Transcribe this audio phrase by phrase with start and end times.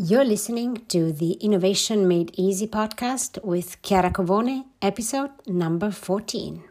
[0.00, 6.62] You're listening to the Innovation Made Easy podcast with Chiara Covone, episode number 14.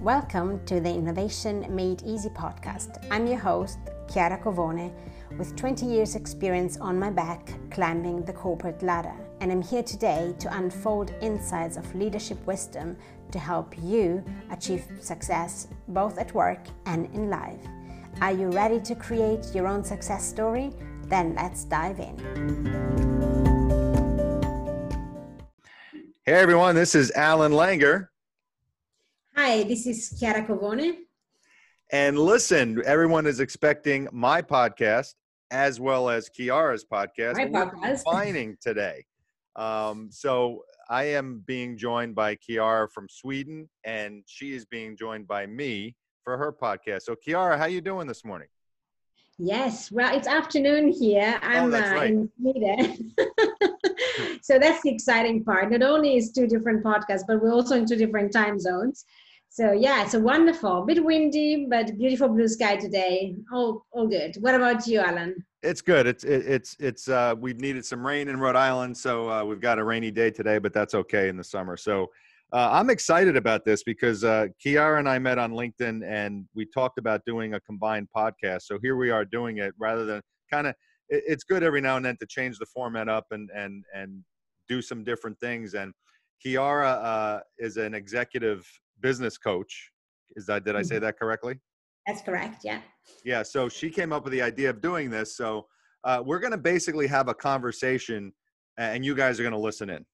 [0.00, 3.04] Welcome to the Innovation Made Easy podcast.
[3.10, 4.92] I'm your host, Chiara Covone,
[5.36, 9.16] with 20 years' experience on my back climbing the corporate ladder.
[9.40, 12.96] And I'm here today to unfold insights of leadership wisdom
[13.32, 14.22] to help you
[14.52, 17.66] achieve success both at work and in life.
[18.20, 20.72] Are you ready to create your own success story?
[21.06, 22.18] Then let's dive in.
[26.24, 28.08] Hey everyone, this is Alan Langer.
[29.34, 30.98] Hi, this is Chiara Covone.
[31.92, 35.14] And listen, everyone is expecting my podcast
[35.50, 37.36] as well as Chiara's podcast.
[37.36, 38.04] My podcast.
[38.04, 39.06] Combining today.
[39.56, 45.26] Um, so I am being joined by Chiara from Sweden, and she is being joined
[45.26, 47.02] by me for her podcast.
[47.02, 48.48] So, Chiara, how you doing this morning?
[49.38, 51.40] Yes, well, it's afternoon here.
[51.42, 52.10] Oh, I'm oh, uh, right.
[52.10, 53.14] in Sweden.
[54.42, 55.70] so that's the exciting part.
[55.70, 59.06] Not only is two different podcasts, but we're also in two different time zones.
[59.48, 63.34] So yeah, it's a wonderful, bit windy, but beautiful blue sky today.
[63.52, 64.36] All all good.
[64.40, 65.44] What about you, Alan?
[65.62, 66.06] It's good.
[66.06, 69.60] It's it, it's it's uh we've needed some rain in Rhode Island, so uh, we've
[69.60, 71.76] got a rainy day today, but that's okay in the summer.
[71.76, 72.10] So
[72.52, 76.66] uh, I'm excited about this because uh, Chiara and I met on LinkedIn and we
[76.66, 78.62] talked about doing a combined podcast.
[78.62, 80.20] So here we are doing it rather than
[80.52, 80.74] kind of.
[81.08, 84.24] It, it's good every now and then to change the format up and and and
[84.68, 85.74] do some different things.
[85.74, 85.92] And
[86.40, 88.66] Chiara uh, is an executive
[89.00, 89.90] business coach.
[90.36, 91.04] Is that did I say Mm-hmm.
[91.04, 91.58] that correctly?
[92.06, 92.62] That's correct.
[92.64, 92.80] Yeah.
[93.24, 93.42] Yeah.
[93.42, 95.36] So she came up with the idea of doing this.
[95.36, 95.66] So
[96.04, 98.32] uh, we're going to basically have a conversation,
[98.78, 100.04] and you guys are going to listen in.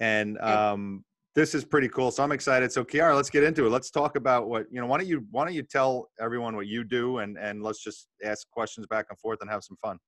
[0.00, 2.10] And um, this is pretty cool.
[2.10, 2.72] So I'm excited.
[2.72, 3.70] So Chiara, let's get into it.
[3.70, 4.86] Let's talk about what you know.
[4.86, 8.08] Why don't you Why don't you tell everyone what you do, and and let's just
[8.24, 9.98] ask questions back and forth and have some fun.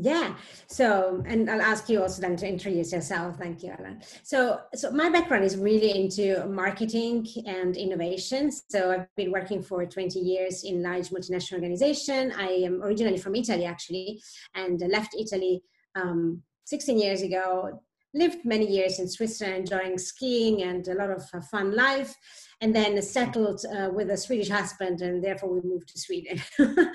[0.00, 0.36] Yeah.
[0.68, 3.36] So, and I'll ask you also then to introduce yourself.
[3.36, 4.00] Thank you, Alan.
[4.22, 8.52] So, so my background is really into marketing and innovation.
[8.70, 12.32] So I've been working for 20 years in large multinational organization.
[12.38, 14.22] I am originally from Italy, actually,
[14.54, 15.62] and left Italy
[15.96, 17.82] um, 16 years ago.
[18.14, 22.16] Lived many years in Switzerland, enjoying skiing and a lot of uh, fun life
[22.60, 26.42] and then settled uh, with a Swedish husband, and therefore we moved to Sweden.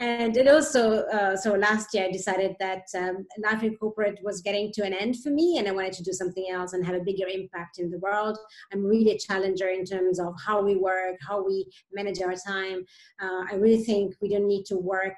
[0.00, 4.42] and it also, uh, so last year I decided that um, life in corporate was
[4.42, 6.94] getting to an end for me, and I wanted to do something else and have
[6.94, 8.36] a bigger impact in the world.
[8.70, 12.84] I'm really a challenger in terms of how we work, how we manage our time.
[13.20, 15.14] Uh, I really think we don't need to work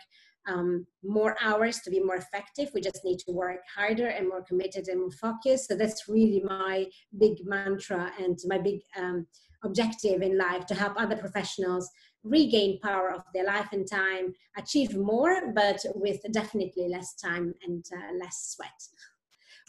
[0.47, 2.71] um, more hours to be more effective.
[2.75, 5.69] We just need to work harder and more committed and more focused.
[5.69, 6.87] So that's really my
[7.19, 9.27] big mantra and my big um,
[9.65, 11.91] objective in life to help other professionals
[12.23, 17.85] regain power of their life and time, achieve more, but with definitely less time and
[17.93, 18.69] uh, less sweat.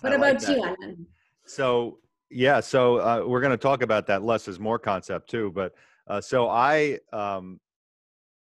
[0.01, 0.63] What I like about you.
[0.63, 1.05] Alan?
[1.45, 1.99] So
[2.29, 5.51] yeah, so uh, we're going to talk about that less is more concept too.
[5.53, 5.73] But
[6.07, 7.59] uh, so I um,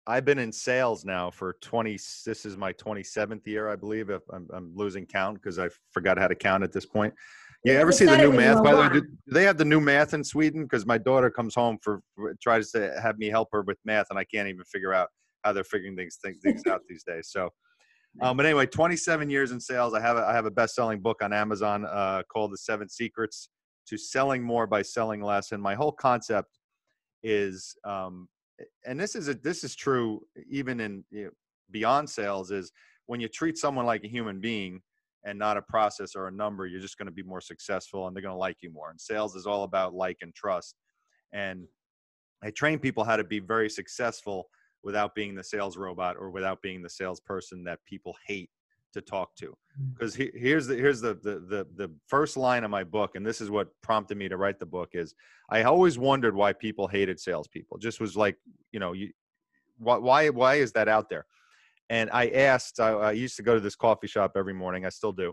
[0.09, 1.93] I've been in sales now for 20.
[2.25, 4.09] This is my 27th year, I believe.
[4.09, 7.13] If I'm, I'm losing count because I forgot how to count at this point.
[7.63, 8.65] Yeah, ever see the new math?
[8.65, 10.63] By the way, do, they have the new math in Sweden?
[10.63, 14.07] Because my daughter comes home for for- tries to have me help her with math,
[14.09, 15.09] and I can't even figure out
[15.45, 17.29] how they're figuring things things, things out these days.
[17.31, 17.51] So,
[18.23, 19.93] um, but anyway, 27 years in sales.
[19.93, 22.89] I have a, I have a best selling book on Amazon uh, called The Seven
[22.89, 23.51] Secrets
[23.89, 26.59] to Selling More by Selling Less, and my whole concept
[27.23, 28.29] is, um,
[28.87, 30.21] and this is a, this is true
[30.51, 31.31] even in you know,
[31.71, 32.73] beyond sales is
[33.07, 34.81] when you treat someone like a human being
[35.25, 38.15] and not a process or a number, you're just going to be more successful and
[38.15, 38.91] they're going to like you more.
[38.91, 40.77] And sales is all about like and trust.
[41.33, 41.67] And
[42.43, 44.49] I train people how to be very successful
[44.83, 48.51] without being the sales robot or without being the salesperson that people hate
[48.93, 49.47] to talk to.
[49.81, 49.95] Mm.
[49.95, 53.25] Because he, here's the here's the, the the the first line of my book, and
[53.25, 54.91] this is what prompted me to write the book.
[54.93, 55.15] Is
[55.51, 57.79] I always wondered why people hated salespeople.
[57.79, 58.37] Just was like,
[58.73, 59.11] you know, you
[59.79, 61.27] why why why is that out there?
[61.91, 62.81] And I asked.
[62.81, 64.85] I, I used to go to this coffee shop every morning.
[64.85, 65.33] I still do.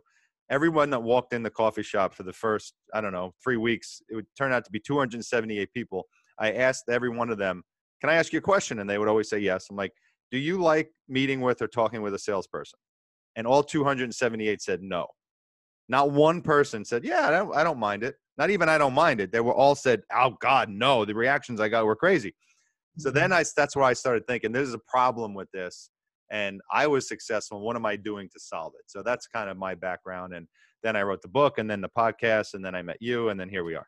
[0.50, 4.01] Everyone that walked in the coffee shop for the first I don't know three weeks,
[4.10, 6.04] it would turn out to be 278 people.
[6.38, 7.63] I asked every one of them,
[8.01, 9.68] "Can I ask you a question?" And they would always say yes.
[9.69, 9.94] I'm like,
[10.31, 12.80] "Do you like meeting with or talking with a salesperson?"
[13.36, 15.08] And all 278 said no.
[15.88, 18.94] Not one person said, "Yeah, I don't, I don't mind it." Not even I don't
[18.94, 19.32] mind it.
[19.32, 22.34] They were all said, "Oh God, no!" The reactions I got were crazy.
[22.98, 23.18] So mm-hmm.
[23.18, 25.90] then I that's where I started thinking there's a problem with this,
[26.32, 27.62] and I was successful.
[27.62, 28.86] What am I doing to solve it?
[28.88, 30.34] So that's kind of my background.
[30.34, 30.48] And
[30.82, 33.40] then I wrote the book, and then the podcast, and then I met you, and
[33.40, 33.88] then here we are.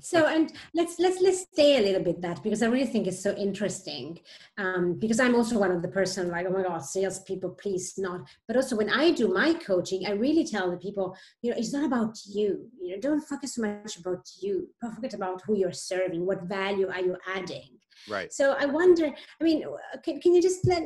[0.00, 3.22] So and let's let's let's stay a little bit that because I really think it's
[3.22, 4.18] so interesting.
[4.58, 8.22] Um, because I'm also one of the person like, oh my god, salespeople, please not.
[8.46, 11.72] But also when I do my coaching, I really tell the people, you know, it's
[11.72, 12.70] not about you.
[12.80, 14.68] You know, don't focus so much about you.
[14.80, 16.24] Don't forget about who you're serving.
[16.24, 17.78] What value are you adding?
[18.08, 18.32] Right.
[18.32, 19.06] So I wonder.
[19.40, 19.64] I mean,
[20.04, 20.82] can, can you just let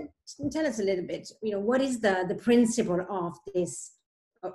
[0.53, 1.31] tell us a little bit?
[1.43, 3.93] You know, what is the the principle of this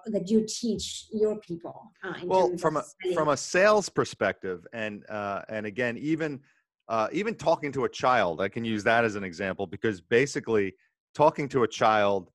[0.07, 2.83] that you teach your people uh, well from a
[3.13, 6.39] from a sales perspective and uh, and again even
[6.87, 10.73] uh, even talking to a child i can use that as an example because basically
[11.13, 12.31] talking to a child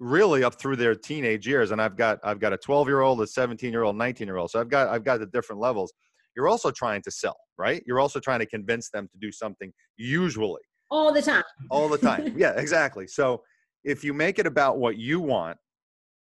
[0.00, 3.20] really up through their teenage years and i've got i've got a 12 year old
[3.20, 5.92] a 17 year old 19 year old so i've got i've got the different levels.
[6.36, 7.82] You're also trying to sell right?
[7.86, 10.62] You're also trying to convince them to do something usually.
[10.90, 11.44] All the time.
[11.70, 12.34] All the time.
[12.36, 13.06] Yeah exactly.
[13.06, 13.42] So
[13.84, 15.58] if you make it about what you want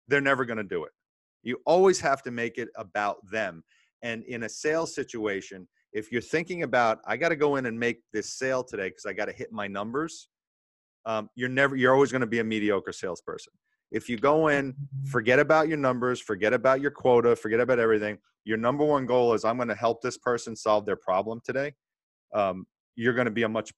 [0.07, 0.91] they're never going to do it.
[1.43, 3.63] You always have to make it about them.
[4.01, 7.79] And in a sales situation, if you're thinking about, I got to go in and
[7.79, 10.29] make this sale today because I got to hit my numbers,
[11.05, 13.53] um, you're never, you're always going to be a mediocre salesperson.
[13.91, 14.73] If you go in,
[15.05, 18.17] forget about your numbers, forget about your quota, forget about everything.
[18.43, 21.73] Your number one goal is I'm going to help this person solve their problem today.
[22.33, 22.65] Um,
[22.95, 23.71] you're going to be a much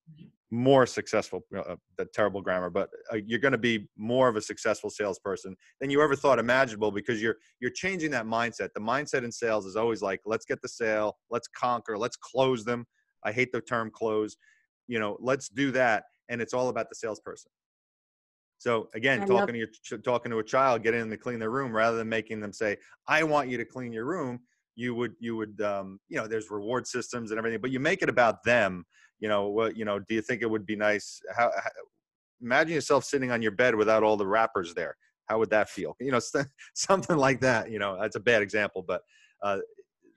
[0.56, 4.36] more successful uh, uh, the terrible grammar but uh, you're going to be more of
[4.36, 8.69] a successful salesperson than you ever thought imaginable because you're you're changing that mindset.
[8.74, 12.63] The mindset in sales is always like let's get the sale let's conquer let's close
[12.63, 12.86] them.
[13.24, 14.38] I hate the term close.
[14.88, 17.52] You know let's do that and it's all about the salesperson.
[18.57, 19.57] So again I talking love- to
[19.92, 22.54] your talking to a child getting them to clean their room rather than making them
[22.54, 24.40] say i want you to clean your room
[24.75, 28.02] you would you would um, you know there's reward systems and everything but you make
[28.02, 28.86] it about them
[29.19, 31.69] you know what you know do you think it would be nice how, how,
[32.41, 34.95] imagine yourself sitting on your bed without all the wrappers there.
[35.27, 35.95] How would that feel?
[36.00, 36.19] You know
[36.75, 39.01] something like that you know that's a bad example but
[39.41, 39.59] uh,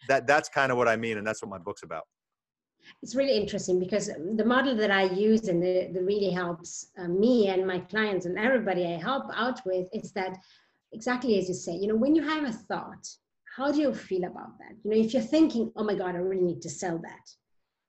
[0.09, 2.05] that that's kind of what i mean and that's what my book's about.
[3.03, 4.07] It's really interesting because
[4.37, 8.39] the model that i use and that really helps uh, me and my clients and
[8.39, 10.37] everybody i help out with is that
[10.93, 13.07] exactly as you say you know when you have a thought
[13.57, 14.75] how do you feel about that?
[14.85, 17.27] You know if you're thinking oh my god i really need to sell that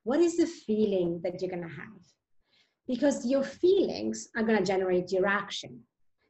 [0.09, 2.01] what is the feeling that you're going to have?
[2.87, 5.81] Because your feelings are going to generate your action.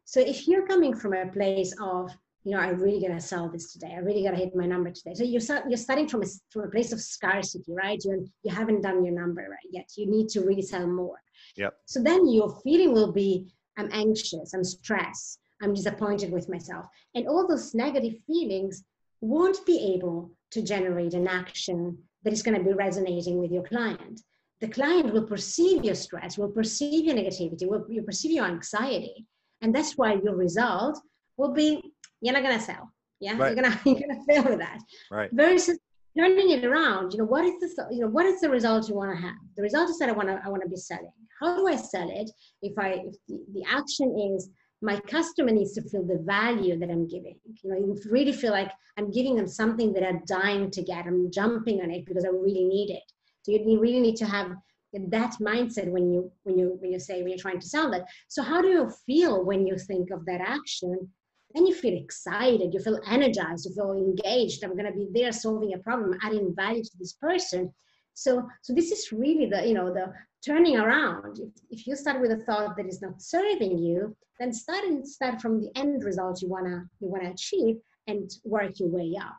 [0.03, 2.11] So if you're coming from a place of,
[2.43, 3.93] you know, I'm really going to sell this today.
[3.95, 5.13] I really got to hit my number today.
[5.13, 8.03] So you're, you're starting from a, from a place of scarcity, right?
[8.03, 9.87] You're, you haven't done your number right yet.
[9.95, 11.21] You need to really sell more.
[11.55, 11.73] Yep.
[11.85, 13.47] So then your feeling will be,
[13.77, 16.85] I'm anxious, I'm stressed, I'm disappointed with myself.
[17.15, 18.83] And all those negative feelings
[19.21, 23.63] won't be able to generate an action that is going to be resonating with your
[23.63, 24.21] client.
[24.61, 29.25] The client will perceive your stress, will perceive your negativity, will, perceive your anxiety.
[29.61, 30.99] And that's why your result
[31.37, 31.81] will be
[32.21, 32.91] you're not going to sell.
[33.21, 33.53] Yeah, right.
[33.53, 34.79] you're gonna you're gonna fail with that.
[35.11, 35.29] Right.
[35.33, 35.77] Versus
[36.17, 37.11] turning it around.
[37.11, 39.35] You know what is the you know what is the result you want to have?
[39.55, 41.11] The result is that I want to I want to be selling.
[41.39, 42.29] How do I sell it?
[42.61, 44.49] If I if the, the action is
[44.81, 47.37] my customer needs to feel the value that I'm giving.
[47.63, 51.05] You know, you really feel like I'm giving them something that they're dying to get.
[51.05, 53.03] I'm jumping on it because I really need it.
[53.41, 54.51] So you really need to have
[54.93, 58.05] that mindset when you when you when you say when you're trying to sell that.
[58.27, 61.09] So how do you feel when you think of that action?
[61.53, 64.63] Then you feel excited, you feel energized, you feel engaged.
[64.63, 67.73] I'm gonna be there solving a problem, adding value to this person.
[68.13, 70.13] So so this is really the you know the
[70.45, 71.39] turning around.
[71.39, 75.41] If, if you start with a thought that is not serving you, then start start
[75.41, 79.37] from the end result you wanna you wanna achieve and work your way up.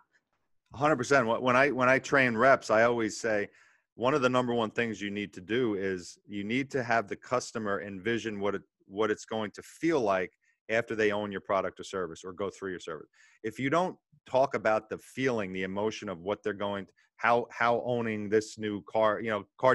[0.75, 1.41] 100%.
[1.41, 3.49] When I when I train reps, I always say
[3.95, 7.09] one of the number one things you need to do is you need to have
[7.09, 10.33] the customer envision what it what it's going to feel like
[10.69, 13.09] after they own your product or service or go through your service.
[13.43, 13.97] If you don't
[14.29, 18.59] talk about the feeling, the emotion of what they're going to, how how owning this
[18.59, 19.75] new car, you know, car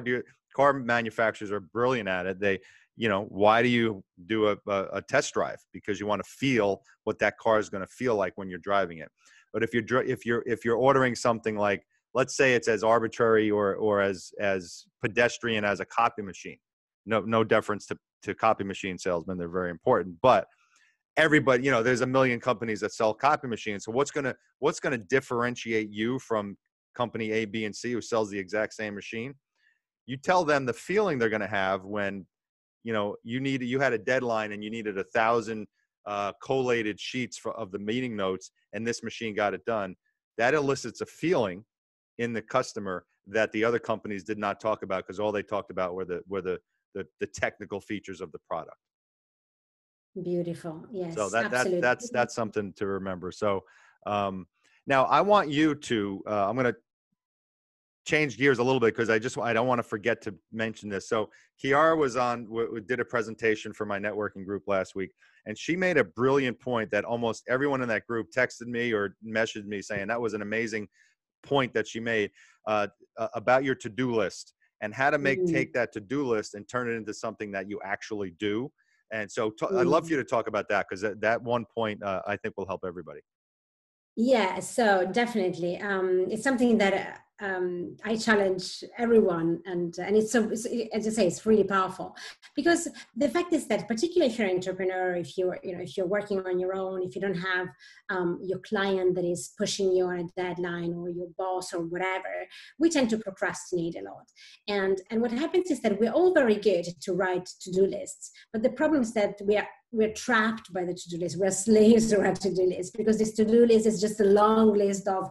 [0.56, 2.40] car manufacturers are brilliant at it.
[2.40, 2.60] They
[2.98, 6.30] you know why do you do a, a, a test drive because you want to
[6.30, 9.10] feel what that car is going to feel like when you're driving it
[9.54, 11.84] but if you're if you're if you're ordering something like
[12.14, 16.58] let's say it's as arbitrary or or as as pedestrian as a copy machine
[17.06, 20.48] no no deference to to copy machine salesmen they're very important but
[21.18, 24.36] everybody you know there's a million companies that sell copy machines so what's going to
[24.60, 26.58] what's going to differentiate you from
[26.96, 29.34] company a b and c who sells the exact same machine
[30.06, 32.26] you tell them the feeling they're going to have when
[32.84, 35.68] you know you need you had a deadline and you needed a thousand
[36.06, 39.96] uh, collated sheets for, of the meeting notes and this machine got it done
[40.38, 41.64] that elicits a feeling
[42.20, 45.72] in the customer that the other companies did not talk about because all they talked
[45.72, 46.60] about were the were the,
[46.94, 48.78] the the technical features of the product.
[50.22, 50.86] Beautiful.
[50.92, 53.32] Yes so that, that that's that's something to remember.
[53.32, 53.64] So
[54.06, 54.46] um,
[54.88, 56.76] now i want you to uh, i'm going to
[58.06, 60.90] change gears a little bit because I just I don't want to forget to mention
[60.90, 61.10] this.
[61.10, 65.12] So Chiara was on w- did a presentation for my networking group last week,
[65.46, 69.16] and she made a brilliant point that almost everyone in that group texted me or
[69.26, 70.88] messaged me saying that was an amazing
[71.44, 72.32] point that she made
[72.68, 72.88] uh,
[73.34, 75.54] about your to-do list and how to make mm-hmm.
[75.54, 78.72] take that to-do list and turn it into something that you actually do.
[79.12, 79.78] And so t- mm-hmm.
[79.78, 82.36] I'd love for you to talk about that because that, that one point uh, I
[82.38, 83.22] think will help everybody.
[84.18, 90.50] Yeah, so definitely, um, it's something that um, I challenge everyone, and and it's so
[90.50, 92.16] it's, as I say, it's really powerful
[92.56, 95.98] because the fact is that, particularly if you're an entrepreneur, if you're you know if
[95.98, 97.68] you're working on your own, if you don't have
[98.10, 102.34] um, your client that is pushing you on a deadline or your boss or whatever,
[102.80, 104.32] we tend to procrastinate a lot.
[104.70, 108.64] And and what happens is that we're all very good to write to-do lists, but
[108.64, 111.38] the problem is that we are we're trapped by the to-do list.
[111.38, 115.08] We're slaves to our to-do list because this to-do list is just a long list
[115.08, 115.30] of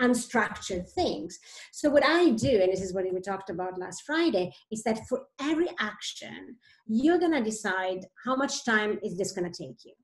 [0.00, 1.38] unstructured things.
[1.72, 5.06] So what I do, and this is what we talked about last Friday, is that
[5.08, 6.56] for every action,
[6.86, 9.94] you're gonna decide how much time is this gonna take you.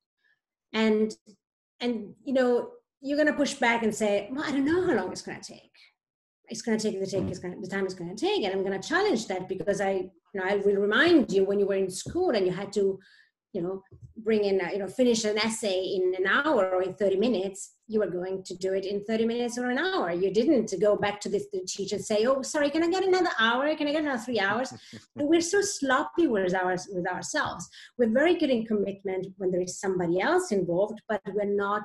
[0.73, 1.15] And
[1.81, 5.13] and you know, you're gonna push back and say, Well, I don't know how long
[5.13, 5.73] it's gonna take.
[6.49, 8.45] It's gonna take the take it's gonna, the time it's gonna take.
[8.45, 11.67] And I'm gonna challenge that because I you know I will remind you when you
[11.67, 12.99] were in school and you had to
[13.53, 13.83] you know
[14.29, 17.61] bring in you know finish an essay in an hour or in 30 minutes
[17.93, 20.13] you were going to do it in 30 minutes or an hour.
[20.13, 23.05] You didn't go back to the, the teacher and say oh sorry can i get
[23.05, 23.75] another hour?
[23.75, 24.69] Can i get another three hours?
[25.15, 27.67] We're so sloppy with, ours, with ourselves.
[27.97, 31.85] We're very good in commitment when there is somebody else involved but we're not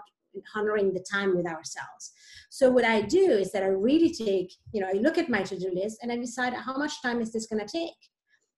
[0.54, 2.04] honoring the time with ourselves.
[2.50, 5.44] So what i do is that i really take you know i look at my
[5.44, 8.02] to-do list and i decide how much time is this going to take?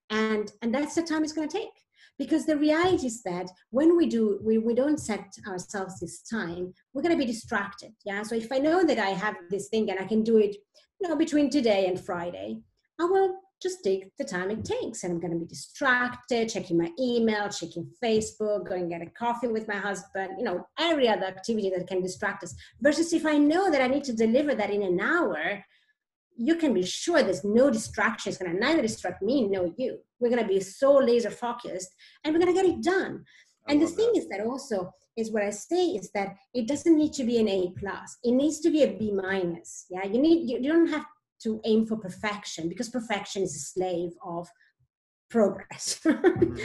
[0.09, 1.84] And and that's the time it's going to take
[2.17, 6.73] because the reality is that when we do we, we don't set ourselves this time
[6.93, 9.89] we're going to be distracted yeah so if i know that i have this thing
[9.89, 10.55] and i can do it
[10.99, 12.59] you know between today and friday
[12.99, 16.77] i will just take the time it takes and i'm going to be distracted checking
[16.77, 21.25] my email checking facebook going get a coffee with my husband you know every other
[21.25, 24.69] activity that can distract us versus if i know that i need to deliver that
[24.69, 25.63] in an hour
[26.37, 28.29] you can be sure there's no distraction.
[28.29, 29.99] It's going to neither distract me nor you.
[30.19, 31.89] We're going to be so laser focused
[32.23, 33.23] and we're going to get it done.
[33.67, 34.19] I and the thing that.
[34.19, 37.47] is that also is what I say is that it doesn't need to be an
[37.47, 38.17] A plus.
[38.23, 39.85] It needs to be a B minus.
[39.89, 41.05] Yeah, you need you, you don't have
[41.43, 44.47] to aim for perfection because perfection is a slave of
[45.29, 45.99] progress.
[46.05, 46.55] mm-hmm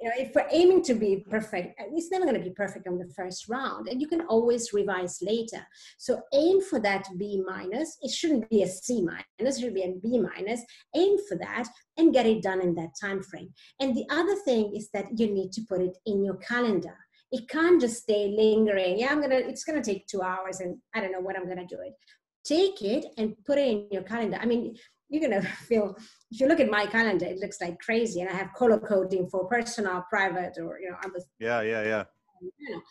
[0.00, 2.98] you know, if we're aiming to be perfect, it's never going to be perfect on
[2.98, 5.66] the first round, and you can always revise later.
[5.98, 7.96] So aim for that B minus.
[8.02, 10.60] It shouldn't be a C minus; it should be a B minus.
[10.94, 13.52] Aim for that and get it done in that time frame.
[13.80, 16.96] And the other thing is that you need to put it in your calendar.
[17.32, 18.98] It can't just stay lingering.
[18.98, 19.36] Yeah, I'm gonna.
[19.36, 21.94] It's gonna take two hours, and I don't know when I'm gonna do it.
[22.44, 24.38] Take it and put it in your calendar.
[24.40, 24.76] I mean,
[25.08, 25.96] you're gonna feel
[26.30, 29.28] if you look at my calendar it looks like crazy and i have color coding
[29.28, 32.04] for personal private or you know other yeah yeah yeah.
[32.40, 32.82] You know.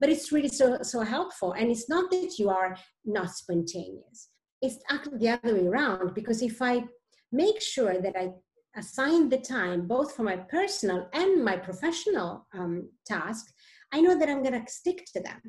[0.00, 4.28] But it's really so so helpful and it's not that you are not spontaneous.
[4.60, 6.84] It's actually the other way around because if i
[7.30, 8.30] make sure that i
[8.76, 13.44] assign the time both for my personal and my professional um, task
[13.92, 15.40] i know that i'm going to stick to them.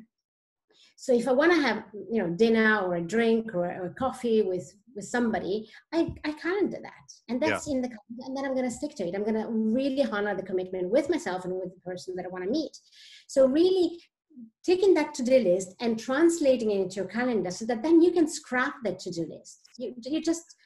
[1.00, 4.42] So if I want to have, you know, dinner or a drink or, or coffee
[4.42, 7.74] with with somebody, I I calendar that, and that's yeah.
[7.74, 9.14] in the and then I'm going to stick to it.
[9.14, 12.28] I'm going to really honor the commitment with myself and with the person that I
[12.28, 12.76] want to meet.
[13.26, 13.98] So really
[14.64, 18.28] taking that to-do list and translating it into your calendar so that then you can
[18.28, 19.60] scrap that to-do list.
[19.78, 20.56] You you just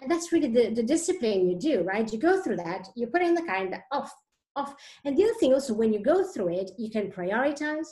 [0.00, 2.12] and that's really the, the discipline you do, right?
[2.12, 4.12] You go through that, you put in the calendar, off,
[4.56, 4.74] off.
[5.04, 7.86] And the other thing also, when you go through it, you can prioritize.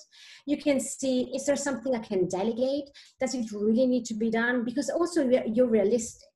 [0.47, 2.90] You can see, is there something I can delegate?
[3.21, 4.64] Does it really need to be done?
[4.64, 6.28] Because also you're realistic.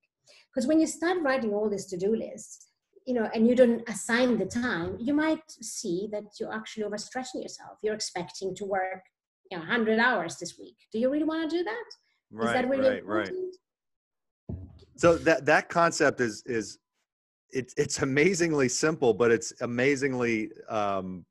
[0.52, 2.68] Because when you start writing all these to-do lists,
[3.06, 7.42] you know, and you don't assign the time, you might see that you're actually overstretching
[7.42, 7.78] yourself.
[7.83, 9.02] You're expecting to work,
[9.50, 10.76] you know, 100 hours this week.
[10.92, 11.85] Do you really want to do that?
[12.33, 13.54] Right, is that really right, important?
[14.49, 14.59] right.
[14.97, 16.78] So that that concept is is
[17.52, 21.24] it's it's amazingly simple, but it's amazingly um,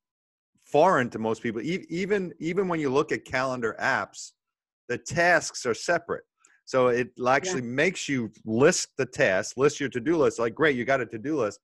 [0.63, 1.61] foreign to most people.
[1.61, 4.31] even even when you look at calendar apps,
[4.87, 6.23] the tasks are separate.
[6.65, 7.67] So it actually yeah.
[7.67, 10.39] makes you list the tasks, list your to-do list.
[10.39, 11.59] Like, great, you got a to-do list,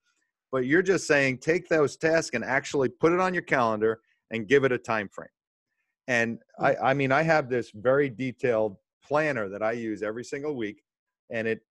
[0.52, 4.48] but you're just saying take those tasks and actually put it on your calendar and
[4.48, 5.28] give it a time frame.
[6.08, 10.56] And I, I mean, I have this very detailed planner that I use every single
[10.56, 10.84] week,
[11.32, 11.62] and it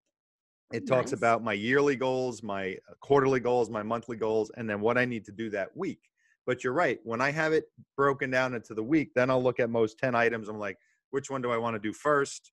[0.72, 1.18] it talks nice.
[1.18, 5.04] about my yearly goals, my uh, quarterly goals, my monthly goals, and then what I
[5.04, 6.00] need to do that week.
[6.46, 6.98] But you're right.
[7.04, 7.64] When I have it
[7.96, 10.48] broken down into the week, then I'll look at most 10 items.
[10.48, 10.78] I'm like,
[11.10, 12.52] which one do I want to do first?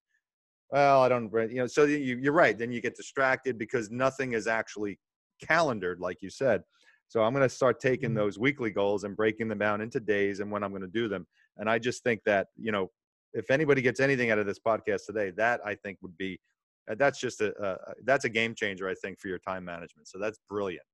[0.69, 2.57] well, I don't, you know, so you, you're right.
[2.57, 4.99] Then you get distracted because nothing is actually
[5.41, 6.63] calendared, like you said.
[7.07, 8.17] So I'm going to start taking Mm-hmm.
[8.17, 11.07] those weekly goals and breaking them down into days and when I'm going to do
[11.07, 11.25] them.
[11.57, 12.91] And I just think that, you know,
[13.33, 16.39] if anybody gets anything out of this podcast today, that I think would be,
[16.89, 20.07] Uh, that's just a, a that's a game changer, I think, for your time management.
[20.07, 20.85] So that's brilliant.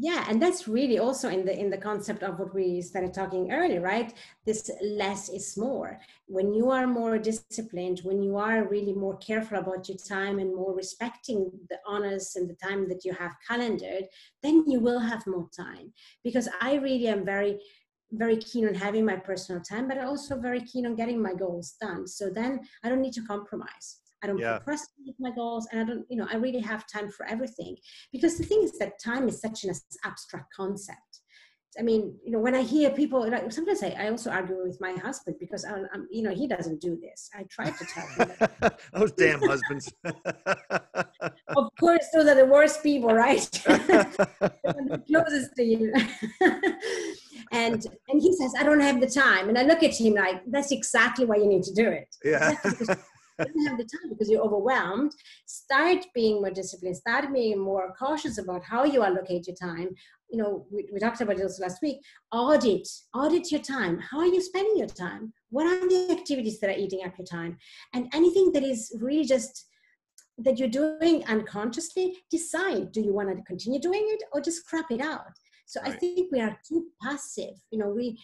[0.00, 3.52] yeah and that's really also in the in the concept of what we started talking
[3.52, 4.14] earlier right
[4.46, 9.58] this less is more when you are more disciplined when you are really more careful
[9.58, 14.04] about your time and more respecting the honors and the time that you have calendared
[14.42, 15.92] then you will have more time
[16.24, 17.60] because i really am very
[18.12, 21.74] very keen on having my personal time but also very keen on getting my goals
[21.80, 24.58] done so then i don't need to compromise I don't Yeah.
[24.58, 27.76] procrastinate my goals, and I don't, you know, I really have time for everything.
[28.12, 29.72] Because the thing is that time is such an
[30.04, 31.20] abstract concept.
[31.78, 34.80] I mean, you know, when I hear people, like sometimes I, I also argue with
[34.80, 37.30] my husband because I'm, I'm, you know, he doesn't do this.
[37.32, 38.70] I try to tell him.
[38.92, 39.92] Those damn husbands.
[40.04, 43.38] of course, those are the worst people, right?
[43.64, 45.92] the closest to you.
[47.52, 50.42] and and he says, I don't have the time, and I look at him like,
[50.48, 52.08] that's exactly why you need to do it.
[52.24, 52.56] yeah.
[53.44, 55.12] Don't have the time because you're overwhelmed.
[55.46, 56.96] Start being more disciplined.
[56.96, 59.88] Start being more cautious about how you allocate your time.
[60.30, 61.98] You know, we, we talked about this last week.
[62.32, 63.98] Audit, audit your time.
[63.98, 65.32] How are you spending your time?
[65.50, 67.58] What are the activities that are eating up your time?
[67.94, 69.66] And anything that is really just
[70.38, 74.90] that you're doing unconsciously, decide do you want to continue doing it or just crap
[74.90, 75.32] it out.
[75.66, 77.54] So I think we are too passive.
[77.70, 78.18] You know, we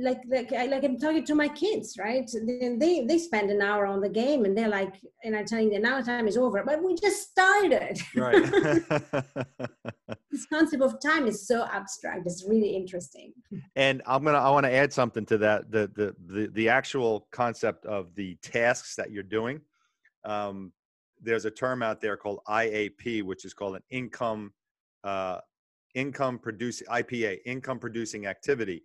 [0.00, 2.28] like like I like I'm talking to my kids, right?
[2.32, 4.94] Then they they spend an hour on the game and they're like,
[5.24, 7.98] and I'm telling them now time is over, but we just started.
[8.16, 8.42] right.
[10.30, 12.26] this concept of time is so abstract.
[12.26, 13.32] It's really interesting.
[13.76, 17.28] and i'm gonna i want to add something to that the, the the the actual
[17.32, 19.60] concept of the tasks that you're doing
[20.24, 20.72] um,
[21.20, 24.52] there's a term out there called iap which is called an income
[25.04, 25.38] uh,
[25.94, 28.82] income producing ipa income producing activity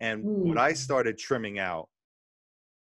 [0.00, 0.60] and what mm.
[0.60, 1.88] i started trimming out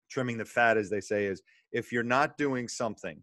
[0.09, 3.21] trimming the fat as they say is if you're not doing something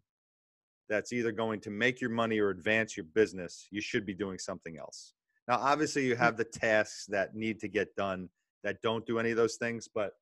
[0.89, 4.39] that's either going to make your money or advance your business you should be doing
[4.39, 5.15] something else.
[5.47, 6.19] Now, obviously, you mm.
[6.19, 8.29] have the tasks that need to get done
[8.65, 10.12] that don't do any of those things, but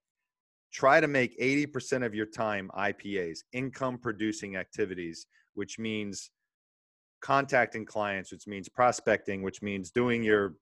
[0.72, 6.30] try to make 80% of your time IPAs, income producing activities, which means
[7.22, 10.54] contacting clients, which means prospecting, which means doing your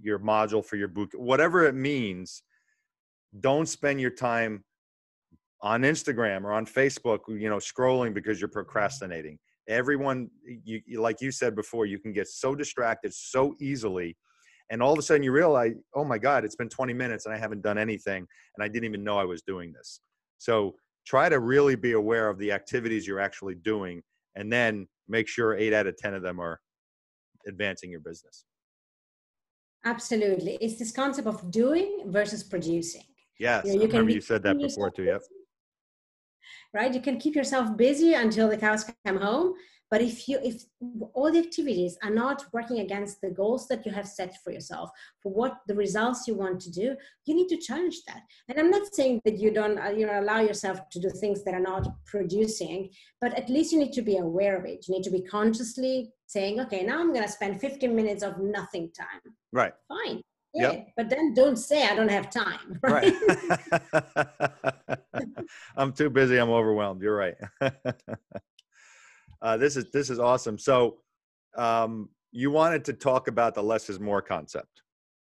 [0.00, 2.42] your module for your book, whatever it means.
[3.40, 4.64] Don't spend your time
[5.60, 10.30] on Instagram or on Facebook, you know, scrolling because you're procrastinating everyone
[10.64, 14.16] you, like you said before you can get so distracted so easily
[14.70, 17.34] and all of a sudden you realize oh my god it's been 20 minutes and
[17.34, 20.00] i haven't done anything and i didn't even know i was doing this
[20.38, 20.74] so
[21.06, 24.02] try to really be aware of the activities you're actually doing
[24.36, 26.60] and then make sure 8 out of 10 of them are
[27.46, 28.44] advancing your business
[29.84, 30.58] Absolutely.
[30.60, 33.04] It's this concept of doing versus producing.
[33.38, 35.34] yes You know, i you remember you said that before too yep busy,
[36.74, 36.94] Right?
[36.94, 39.54] You can keep yourself busy until the cows come home.
[39.90, 40.64] But if you if
[41.14, 44.90] all the activities are not working against the goals that you have set for yourself,
[45.22, 48.22] for what the results you want to do, you need to challenge that.
[48.48, 51.42] And I'm not saying that you don't uh, you know allow yourself to do things
[51.44, 54.86] that are not producing, but at least you need to be aware of it.
[54.86, 58.38] You need to be consciously saying, okay, now I'm going to spend 15 minutes of
[58.38, 59.20] nothing time.
[59.52, 60.22] right Fine.
[60.54, 60.72] Yep.
[60.72, 62.78] Yeah, but then don't say I don't have time.
[62.82, 63.12] right
[65.76, 67.34] i'm too busy i'm overwhelmed you're right
[69.42, 70.96] uh, this is this is awesome so
[71.56, 74.82] um, you wanted to talk about the less is more concept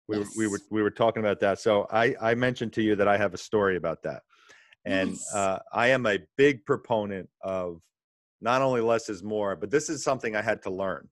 [0.08, 2.96] we, were we were we were talking about that so i i mentioned to you
[2.96, 4.22] that i have a story about that
[4.84, 5.34] and Yes.
[5.34, 7.80] uh, i am a big proponent of
[8.44, 11.08] not only less is more but this is something i had to learn.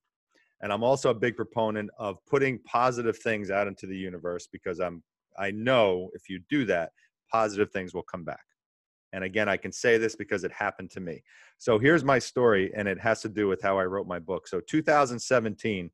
[0.61, 4.79] And i'm also a big proponent of putting positive things out into the universe because
[4.79, 5.03] i'm
[5.39, 6.93] i know if you do that
[7.31, 8.45] positive things will come back.
[9.13, 11.25] And again i can say this because it happened to me.
[11.59, 14.47] So here's my story and it has to do with how i wrote my book.
[14.47, 15.91] So 2017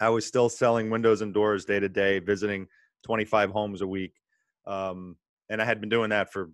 [0.00, 2.66] i was still selling windows and doors day to day visiting
[3.04, 4.14] 25 homes a week.
[4.66, 5.16] Um,
[5.50, 6.50] and i had been doing that for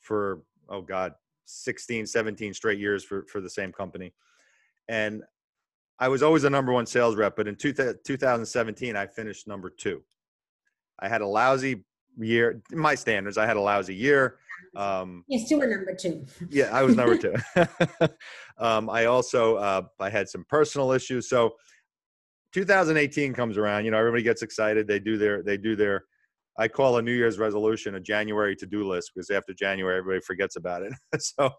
[0.00, 1.14] for oh god
[1.46, 4.12] 16 17 straight years for for the same company.
[4.88, 5.22] And
[6.00, 9.70] i was always a number one sales rep but in two, 2017 i finished number
[9.70, 10.02] two.
[10.98, 11.84] I had a lousy
[12.18, 14.38] year my standards i had a lousy year
[14.76, 16.24] um, Yes, you were number two.
[16.50, 17.34] yeah i was number two.
[18.58, 21.28] Um, i also uh, i had some personal issues.
[21.28, 21.54] So
[22.52, 26.04] 2018 comes around you know everybody gets excited they do their they do their
[26.58, 30.20] I call a New Year's resolution a January to do list because after January, everybody
[30.20, 30.92] forgets about it.
[31.20, 31.50] so,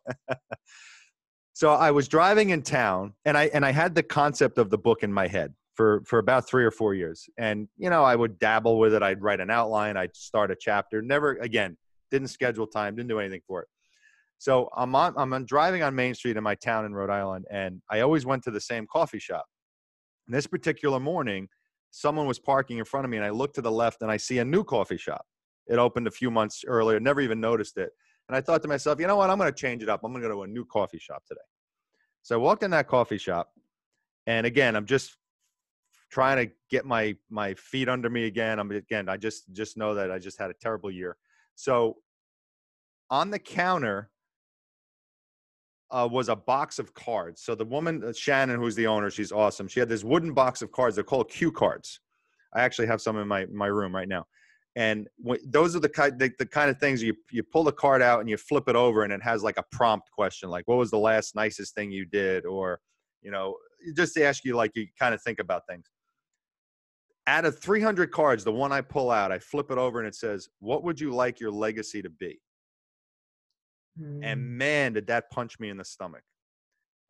[1.54, 4.78] so I was driving in town, and I and I had the concept of the
[4.78, 7.28] book in my head for for about three or four years.
[7.38, 9.04] And you know, I would dabble with it.
[9.04, 9.98] I'd write an outline.
[9.98, 11.02] I'd start a chapter.
[11.02, 11.78] Never again.
[12.12, 12.96] Didn't schedule time.
[12.96, 13.68] Didn't do anything for it.
[14.38, 15.14] So I'm on.
[15.18, 18.26] I'm on driving on Main Street in my town in Rhode Island, and I always
[18.26, 19.46] went to the same coffee shop.
[20.28, 21.48] And this particular morning,
[21.92, 24.18] someone was parking in front of me, and I look to the left, and I
[24.18, 25.26] see a new coffee shop.
[25.68, 27.00] It opened a few months earlier.
[27.00, 27.92] Never even noticed it.
[28.28, 29.30] And I thought to myself, you know what?
[29.30, 30.02] I'm going to change it up.
[30.04, 31.42] I'm going to go to a new coffee shop today.
[32.24, 33.50] So I walked in that coffee shop,
[34.26, 35.18] and again, I'm just
[36.12, 38.60] trying to get my my feet under me again.
[38.60, 39.10] I'm again.
[39.10, 41.18] I just just know that I just had a terrible year.
[41.56, 41.98] So
[43.10, 44.10] on the counter
[45.92, 47.42] uh, was a box of cards.
[47.44, 49.68] So the woman uh, Shannon, who's the owner, she's awesome.
[49.68, 50.96] She had this wooden box of cards.
[50.96, 52.00] They're called cue cards.
[52.54, 54.26] I actually have some in my my room right now.
[54.78, 55.08] And
[55.46, 58.20] those are the kind the, the kind of things you you pull the card out
[58.20, 60.92] and you flip it over and it has like a prompt question like what was
[60.92, 62.82] the last nicest thing you did or
[63.22, 63.56] you know
[63.96, 65.86] just to ask you like you kind of think about things
[67.28, 70.16] out of 300 cards, the one I pull out, I flip it over and it
[70.16, 72.40] says, What would you like your legacy to be?
[74.00, 74.22] Mm.
[74.24, 76.24] And man, did that punch me in the stomach.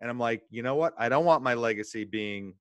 [0.02, 0.94] And I'm like, you know what?
[0.98, 2.54] I don't want my legacy being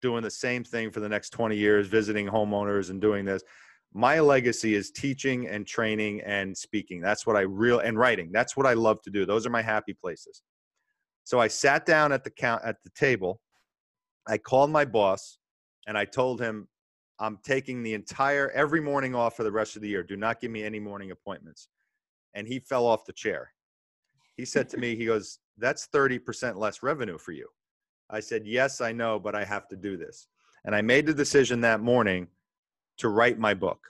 [0.00, 3.42] doing the same thing for the next 20 years, visiting homeowners and doing this.
[3.92, 7.00] My legacy is teaching and training and speaking.
[7.00, 8.30] That's what I real and writing.
[8.32, 9.24] That's what I love to do.
[9.24, 10.42] Those are my happy places.
[11.24, 13.40] So I sat down at the count at the table.
[14.26, 15.38] I called my boss
[15.86, 16.68] and I told him
[17.18, 20.02] I'm taking the entire every morning off for the rest of the year.
[20.02, 21.68] Do not give me any morning appointments.
[22.38, 23.52] And he fell off the chair.
[24.36, 27.48] He said to me, he goes, That's 30% less revenue for you.
[28.08, 30.28] I said, Yes, I know, but I have to do this.
[30.64, 32.28] And I made the decision that morning
[32.98, 33.80] to write my book.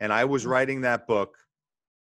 [0.00, 0.48] And I was mm.
[0.48, 1.34] writing that book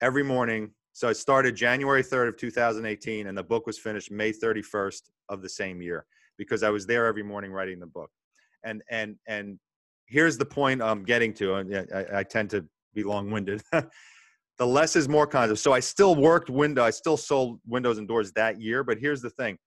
[0.01, 0.71] every morning.
[0.93, 5.43] So I started January 3rd of 2018, and the book was finished May 31st of
[5.43, 6.07] the same year
[6.39, 8.09] because I was there every morning writing the book.
[8.63, 9.59] And and and
[10.07, 11.55] here's the point I'm getting to.
[11.93, 13.61] I, I tend to be long-winded.
[14.61, 15.59] the less is more concept.
[15.59, 16.83] So I still worked window.
[16.83, 18.83] I still sold windows and doors that year.
[18.83, 19.57] But here's the thing: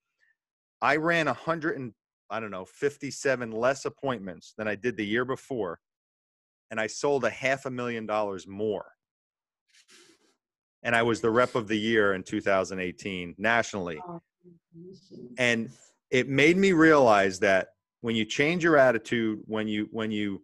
[0.81, 1.93] I ran a hundred and
[2.31, 5.81] I don't know 57 less appointments than I did the year before,
[6.71, 8.87] and I sold a half a million dollars more.
[10.85, 13.99] And I was the rep of the year in 2018 nationally.
[14.07, 14.23] Oh,
[15.39, 15.71] and
[16.13, 17.71] it made me realize that
[18.03, 20.41] when you change your attitude when you when you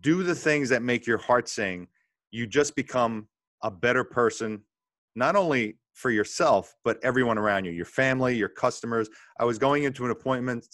[0.00, 1.88] do the things that make your heart sing
[2.30, 3.26] you just become
[3.62, 4.62] a better person
[5.14, 9.84] not only for yourself but everyone around you your family your customers i was going
[9.84, 10.66] into an appointment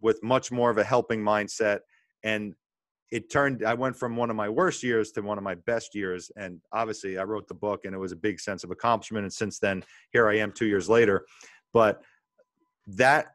[0.00, 1.80] with much more of a helping mindset
[2.24, 2.54] and
[3.10, 5.94] it turned i went from one of my worst years to one of my best
[5.94, 9.24] years and obviously i wrote the book and it was a big sense of accomplishment
[9.24, 11.24] and since then here i am 2 years later
[11.72, 12.02] but
[12.86, 13.26] that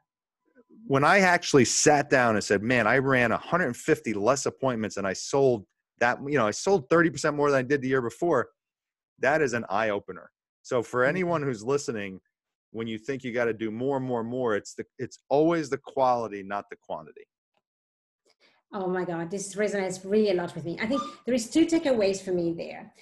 [0.86, 5.12] when I actually sat down and said, "Man, I ran 150 less appointments and I
[5.12, 5.66] sold
[6.00, 8.48] that, you know, I sold 30% more than I did the year before."
[9.20, 10.30] That is an eye opener.
[10.62, 11.10] So for mm-hmm.
[11.10, 12.20] anyone who's listening,
[12.70, 15.18] when you think you got to do more and more and more, it's the it's
[15.28, 17.26] always the quality, not the quantity.
[18.72, 20.78] Oh my God, this resonates really a lot with me.
[20.80, 22.92] I think there is two takeaways for me there.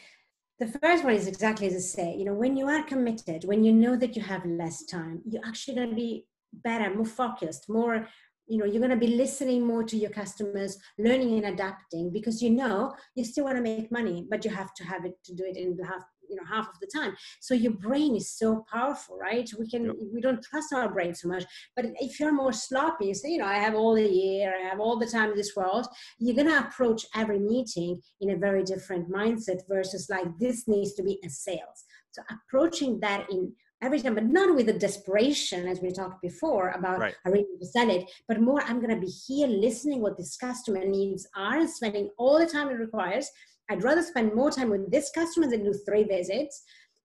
[0.60, 3.64] The first one is exactly as I say, you know, when you are committed, when
[3.64, 7.68] you know that you have less time, you're actually going to be better, more focused,
[7.68, 8.08] more
[8.46, 12.42] you know you're going to be listening more to your customers learning and adapting because
[12.42, 15.34] you know you still want to make money but you have to have it to
[15.34, 17.14] do it in half you know half of the time.
[17.40, 19.48] So your brain is so powerful right?
[19.58, 19.94] We can yep.
[20.12, 23.38] we don't trust our brain so much but if you're more sloppy you say you
[23.38, 25.86] know i have all the year i have all the time in this world
[26.18, 30.94] you're going to approach every meeting in a very different mindset versus like this needs
[30.94, 31.84] to be a sales.
[32.12, 33.52] So approaching that in
[33.82, 37.14] every time, but not with the desperation as we talked before about right.
[37.24, 40.16] I really need to sell it, but more I'm going to be here listening what
[40.16, 43.30] this customer needs are and spending all the time it requires.
[43.70, 46.62] I'd rather spend more time with this customer than do three visits,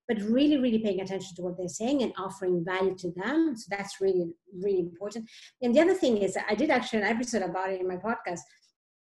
[0.08, 3.54] but really, really paying attention to what they're saying and offering value to them.
[3.56, 5.28] So that's really, really important.
[5.60, 8.40] And the other thing is I did actually an episode about it in my podcast,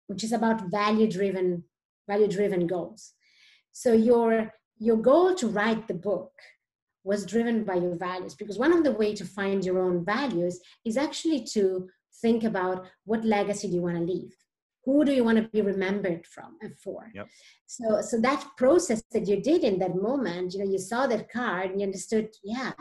[0.07, 1.65] which is about value driven,
[2.09, 3.13] value driven goals.
[3.73, 6.33] So your your goal to write the book
[7.05, 10.61] was driven by your values because one of the way to find your own values
[10.85, 11.89] is actually to
[12.23, 14.35] think about what legacy do you want to leave
[14.85, 17.29] who do you want to be remembered from and for yep.
[17.67, 21.31] so so that process that you did in that moment you know you saw that
[21.31, 22.73] card and you understood yeah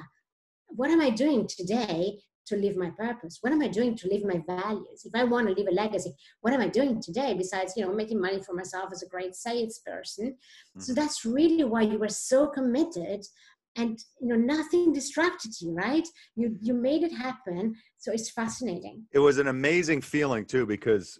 [0.68, 3.40] what am i doing today to live my purpose?
[3.42, 5.06] What am I doing to live my values?
[5.06, 7.94] If I want to leave a legacy, what am I doing today besides, you know,
[7.94, 10.32] making money for myself as a great salesperson?
[10.32, 10.82] Mm-hmm.
[10.82, 13.26] So that's really why you were so committed
[13.76, 19.04] and you know nothing distracted you right you you made it happen so it's fascinating
[19.12, 21.20] it was an amazing feeling too because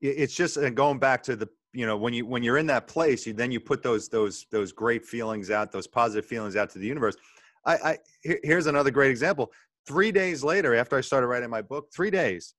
[0.00, 2.86] it's just uh, going back to the you know when you when you're in that
[2.86, 6.70] place you then you put those those those great feelings out those positive feelings out
[6.70, 7.16] to the universe
[7.64, 7.98] i i
[8.42, 9.50] here's another great example
[9.86, 12.54] Three days later, after I started writing my book, three days,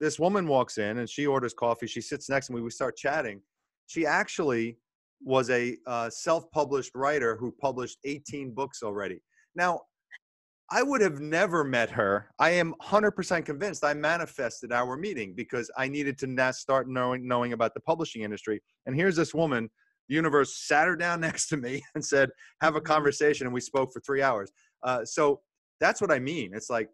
[0.00, 1.86] this woman walks in and she orders coffee.
[1.86, 2.62] She sits next to me.
[2.62, 3.42] We start chatting.
[3.86, 4.78] She actually
[5.24, 9.20] was a uh, self published writer who published 18 books already.
[9.56, 9.80] Now,
[10.70, 12.30] I would have never met her.
[12.38, 17.52] I am 100% convinced I manifested our meeting because I needed to start knowing, knowing
[17.52, 18.62] about the publishing industry.
[18.86, 19.70] And here's this woman,
[20.08, 22.86] the universe sat her down next to me and said, Have a mm-hmm.
[22.86, 23.46] conversation.
[23.46, 24.50] And we spoke for three hours.
[24.82, 25.40] Uh, so
[25.80, 26.52] that's what I mean.
[26.54, 26.88] It's like,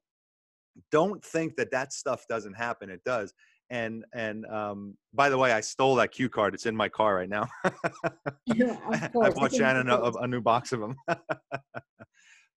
[0.90, 2.90] don't think that that stuff doesn't happen.
[2.90, 3.32] It does.
[3.70, 6.54] And and um, by the way, I stole that cue card.
[6.54, 7.48] It's in my car right now.
[8.46, 10.96] yeah, I bought Shannon a, a, new box of them.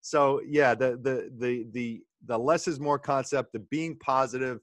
[0.00, 4.58] so yeah, the the the the the less is more concept, the being positive,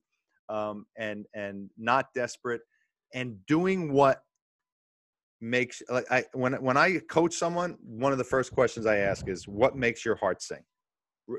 [0.49, 2.61] um, and and not desperate,
[3.13, 4.21] and doing what
[5.39, 9.29] makes like I when when I coach someone, one of the first questions I ask
[9.29, 10.63] is, "What makes your heart sing?"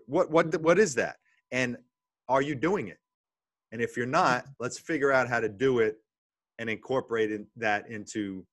[0.06, 1.16] What what what is that?
[1.50, 1.76] And
[2.28, 2.98] are you doing it?
[3.72, 5.96] And if you're not, let's figure out how to do it
[6.58, 8.46] and incorporate that into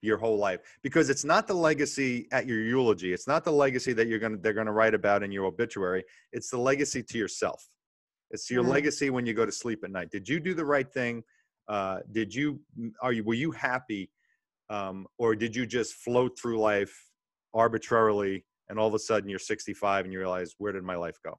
[0.00, 0.60] your whole life.
[0.82, 3.12] Because it's not the legacy at your eulogy.
[3.12, 5.44] It's not the legacy that you're going to they're going to write about in your
[5.44, 6.04] obituary.
[6.32, 7.68] It's the legacy to yourself.
[8.30, 8.72] It's your mm-hmm.
[8.72, 10.10] legacy when you go to sleep at night.
[10.10, 11.22] Did you do the right thing?
[11.68, 12.60] Uh, did you
[13.02, 14.10] are you were you happy?
[14.68, 16.92] Um, or did you just float through life
[17.54, 21.16] arbitrarily and all of a sudden you're 65 and you realize where did my life
[21.24, 21.38] go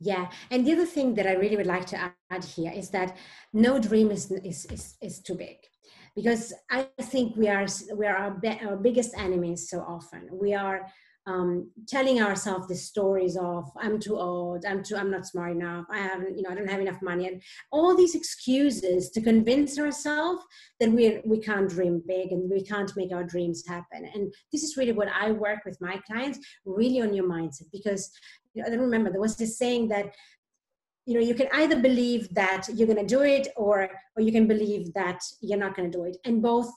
[0.00, 1.98] yeah and the other thing that i really would like to
[2.30, 3.16] add here is that
[3.52, 5.56] no dream is is is, is too big.
[6.14, 10.28] Because i think we are we are our, be, our biggest enemies so often.
[10.32, 10.86] We are
[11.28, 15.84] um, telling ourselves the stories of i'm too old i'm too i'm not smart enough
[15.90, 19.78] i haven't you know i don't have enough money and all these excuses to convince
[19.78, 20.42] ourselves
[20.80, 24.08] that we we can't dream big and we can't make our dreams happen.
[24.14, 28.10] And this is really what i work with my clients really on your mindset because
[28.66, 29.10] i remember.
[29.10, 30.14] There was this saying that
[31.06, 34.32] you know you can either believe that you're going to do it or or you
[34.32, 36.16] can believe that you're not going to do it.
[36.24, 36.70] And both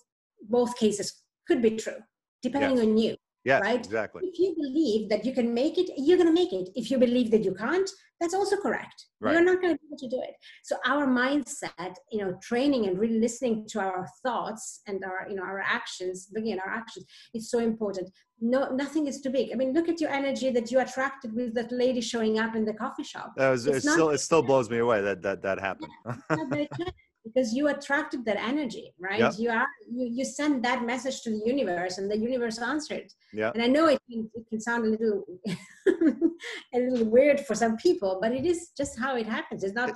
[0.49, 2.01] both cases could be true
[2.41, 2.85] depending yes.
[2.85, 3.79] on you yeah, right?
[3.79, 4.21] Exactly.
[4.25, 6.69] If you believe that you can make it, you're going to make it.
[6.75, 9.05] If you believe that you can't, that's also correct.
[9.19, 9.33] Right.
[9.33, 10.35] You're not going to be able to do it.
[10.63, 15.35] So our mindset, you know, training and really listening to our thoughts and our, you
[15.35, 18.11] know, our actions, looking at our actions, is so important.
[18.39, 19.49] No, nothing is too big.
[19.51, 22.63] I mean, look at your energy that you attracted with that lady showing up in
[22.63, 23.33] the coffee shop.
[23.37, 25.91] That was, it still, it still blows me away that that that happened.
[27.23, 29.37] Because you attracted that energy right?
[29.37, 33.11] You are you, you send that message to the universe and the universe answered.
[33.33, 33.51] Yeah.
[33.53, 35.23] And i know it can, it can sound a little
[36.73, 39.63] a little weird for some people but it is just how it happens.
[39.63, 39.95] It's not it,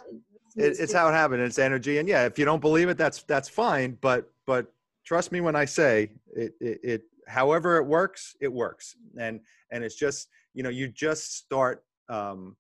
[0.56, 1.42] it's, it's how it happened.
[1.42, 1.98] It's energy.
[1.98, 3.98] And yeah if you don't believe it that's that's fine.
[4.02, 4.72] But but
[5.06, 8.96] trust me when i say it, it, it however it works it works.
[9.20, 9.40] And
[9.72, 12.56] and it's just you know you just start um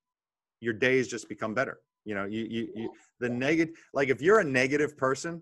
[0.59, 2.89] your days just become better you know you you, you
[3.19, 5.41] the negative like if you're a negative person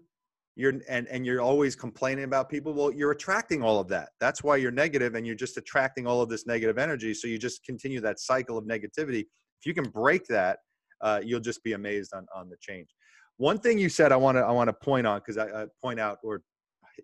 [0.55, 4.09] you're and and you're always complaining about people well you're attracting all of that.
[4.19, 7.13] That's why you're negative and you're just attracting all of this negative energy.
[7.13, 9.21] So you just continue that cycle of negativity.
[9.21, 10.59] If you can break that
[11.01, 12.89] uh, you'll just be amazed on on the change.
[13.37, 15.65] One thing you said i want to i want to point on because I, I,
[15.81, 16.41] point out or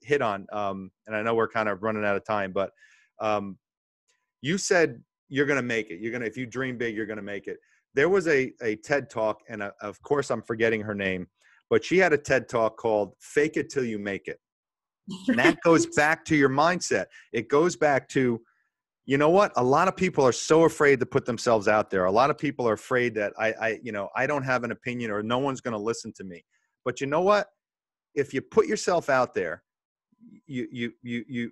[0.04, 2.72] hit on um, and i know we're kind of running out of time but
[3.19, 3.58] um,
[4.41, 6.00] you said you're going to make it.
[6.00, 7.58] You're going to if you dream big you're going to make it
[8.00, 11.28] there was a, a TED talk, and a, uh, of course I'm forgetting her name,
[11.70, 14.40] but she had a TED talk called Fake It Till You Make It.
[15.28, 17.08] And that goes back to your mindset.
[17.34, 18.40] It goes back to,
[19.06, 19.52] you know what?
[19.58, 22.06] A lot of people are so afraid to put themselves out there.
[22.06, 24.72] A lot of people are afraid that I, I you know, I don't have an
[24.72, 26.46] opinion or no one's going to listen to me.
[26.86, 27.48] But you know what?
[28.16, 29.62] If you put yourself out there,
[30.48, 31.52] you, you, you, you,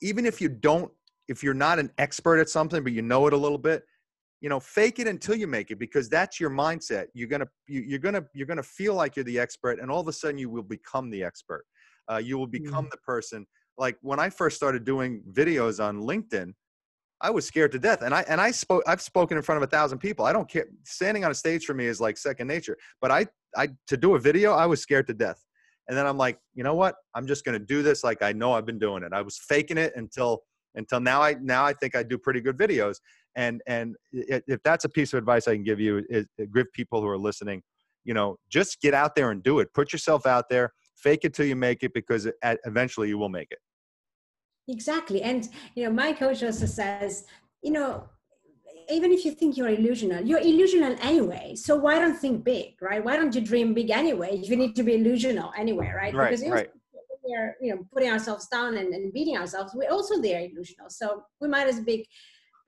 [0.00, 0.92] even if you don't,
[1.26, 3.82] if you're not an expert at something, but you know it a little bit,
[4.40, 7.06] you know fake it until you make it because that's your mindset.
[7.14, 10.08] You're gonna you, you're gonna you're gonna feel like you're the expert and all of
[10.08, 11.64] a sudden you will become the expert.
[12.10, 12.90] Uh, you will become mm.
[12.90, 13.46] the person
[13.78, 16.52] like when i first started doing videos on linkedin
[17.20, 19.62] i was scared to death and i and i spoke i've spoken in front of
[19.62, 20.26] a thousand people.
[20.26, 23.26] I don't care standing on a stage for me is like second nature but i
[23.56, 25.42] i to do a video i was scared to death.
[25.88, 26.96] And then i'm like you know what?
[27.14, 29.12] I'm just to do this like i know i've been doing it.
[29.12, 30.42] I was faking it until
[30.74, 32.96] until now i now i think i do pretty good videos
[33.38, 37.00] And and if that's a piece of advice I can give you, is give people
[37.00, 37.62] who are listening,
[38.04, 39.72] you know, just get out there and do it.
[39.72, 40.72] Put yourself out there.
[40.96, 43.60] Fake it till you make it, because eventually you will make it.
[44.66, 47.26] Exactly, and you know, my coach also says,
[47.62, 48.08] you know,
[48.90, 51.54] even if you think you're illusional, you're illusional anyway.
[51.54, 53.02] So why don't think big, right?
[53.04, 54.30] Why don't you dream big anyway?
[54.42, 56.12] If you need to be illusional anyway, right?
[56.12, 56.68] Right, because right.
[57.22, 60.90] we're you know putting ourselves down and, and beating ourselves, we're also there illusional.
[60.90, 62.02] So we might as big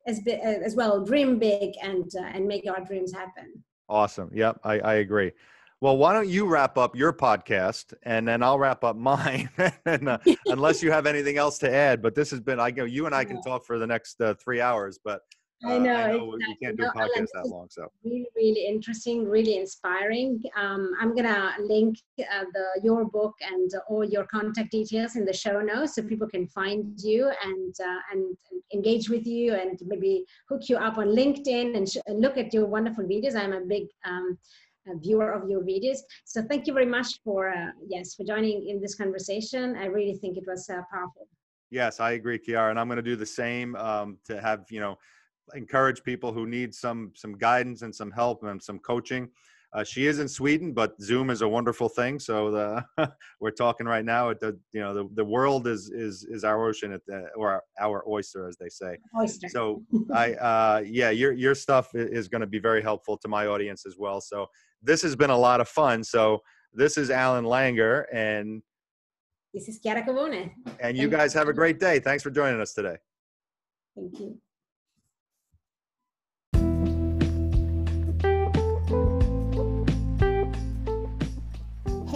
[0.07, 3.63] as big, as well dream big and uh, and make our dreams happen.
[3.89, 4.31] Awesome.
[4.33, 5.33] Yep, I, I agree.
[5.81, 9.49] Well, why don't you wrap up your podcast and then I'll wrap up mine,
[9.87, 12.03] and, uh, unless you have anything else to add.
[12.03, 14.35] But this has been, I go, you and I can talk for the next uh,
[14.35, 15.23] three hours, but
[15.65, 16.47] I know, uh, I know exactly.
[16.49, 17.69] you can't do a podcast that long.
[17.71, 20.43] So really, really interesting, really inspiring.
[20.57, 25.33] Um, I'm gonna link uh, the your book and all your contact details in the
[25.33, 28.37] show notes so people can find you and uh, and,
[28.73, 32.55] engage with you and maybe hook you up on LinkedIn and, sh- and look at
[32.55, 33.35] your wonderful videos.
[33.35, 34.39] I'm a big um,
[34.89, 35.99] a viewer of your videos.
[36.25, 39.77] So thank you very much for uh, yes for joining in this conversation.
[39.77, 41.29] I really think it was uh, powerful.
[41.71, 44.81] Yes, I agree, Chiara, and I'm going to do the same um, to have you
[44.81, 44.97] know
[45.55, 49.29] encourage people who need some some guidance and some help and some coaching.
[49.73, 52.19] Uh, she is in Sweden, but Zoom is a wonderful thing.
[52.19, 54.31] So the, we're talking right now.
[54.31, 57.63] At the you know the, the world is is is our ocean at the or
[57.81, 58.99] our oyster, as they say.
[59.17, 59.49] Oyster.
[59.49, 59.83] So
[60.15, 63.87] I uh, yeah, your your stuff is going to be very helpful to my audience
[63.87, 64.21] as well.
[64.21, 64.47] So
[64.83, 66.03] this has been a lot of fun.
[66.03, 66.41] So
[66.73, 68.63] this is Alan Langer and
[69.53, 70.53] this is Chiara Covone.
[70.81, 71.99] And you guys have a great day.
[71.99, 72.97] Thanks for joining us today.
[73.97, 74.39] Thank you.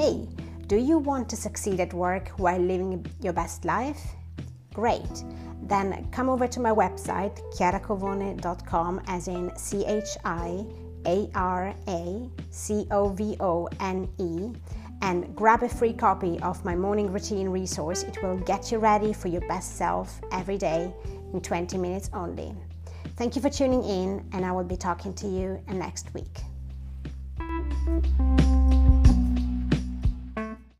[0.04, 0.28] Hey,
[0.66, 4.02] do you want to succeed at work while living your best life?
[4.74, 5.24] Great.
[5.62, 10.66] Then come over to my website, chiaracovone.com, as in C H I
[11.06, 14.52] A R A C O V O N E,
[15.00, 18.02] and grab a free copy of my morning routine resource.
[18.02, 20.92] It will get you ready for your best self every day
[21.32, 22.54] in 20 minutes only.
[23.16, 26.42] Thank you for tuning in, and I will be talking to you next week.